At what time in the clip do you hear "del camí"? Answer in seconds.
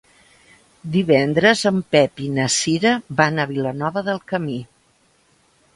4.11-4.59